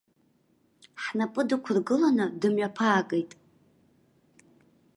Ҳнапы 1.03 1.41
дықәыргыланы 1.49 2.25
дымҩаԥаагеит. 2.39 3.31